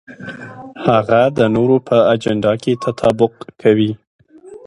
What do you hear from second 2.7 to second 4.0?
تطابق کوي.